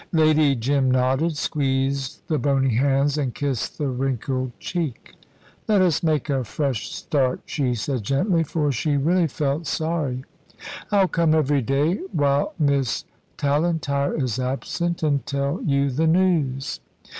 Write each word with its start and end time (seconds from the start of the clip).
Lady 0.13 0.55
Jim 0.55 0.89
nodded, 0.89 1.37
squeezed 1.37 2.21
the 2.27 2.39
bony 2.39 2.73
hands, 2.73 3.19
and 3.19 3.35
kissed 3.35 3.77
the 3.77 3.87
wrinkled 3.87 4.51
cheek. 4.59 5.13
"Let 5.67 5.79
us 5.83 6.01
make 6.01 6.27
a 6.27 6.43
fresh 6.43 6.91
start," 6.91 7.41
she 7.45 7.75
said 7.75 8.01
gently, 8.01 8.41
for 8.43 8.71
she 8.71 8.97
really 8.97 9.27
felt 9.27 9.67
sorry. 9.67 10.23
"I'll 10.89 11.07
come 11.07 11.35
every 11.35 11.61
day 11.61 11.99
while 12.13 12.55
Miss 12.57 13.05
Tallentire 13.37 14.15
is 14.19 14.39
absent 14.39 15.03
and 15.03 15.23
tell 15.27 15.61
you 15.63 15.91
the 15.91 16.07
news." 16.07 16.79